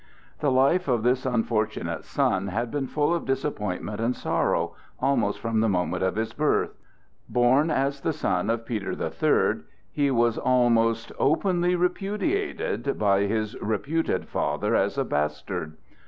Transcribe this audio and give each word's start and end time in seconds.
The 0.39 0.49
life 0.49 0.87
of 0.87 1.03
this 1.03 1.27
unfortunate 1.27 2.05
son 2.05 2.47
had 2.47 2.71
been 2.71 2.87
full 2.87 3.13
of 3.13 3.23
disappointment 3.27 4.01
and 4.01 4.15
sorrow, 4.15 4.73
almost 4.99 5.37
from 5.39 5.59
the 5.59 5.69
moment 5.69 6.01
of 6.01 6.15
his 6.15 6.33
birth. 6.33 6.73
Born 7.29 7.69
as 7.69 8.01
the 8.01 8.11
son 8.11 8.49
of 8.49 8.65
Peter 8.65 8.95
the 8.95 9.11
Third, 9.11 9.63
he 9.91 10.09
was 10.09 10.39
almost 10.39 11.11
openly 11.19 11.75
repudiated 11.75 12.97
by 12.97 13.27
his 13.27 13.55
reputed 13.61 14.27
father 14.27 14.75
as 14.75 14.97
a 14.97 15.05
bastard. 15.05 15.77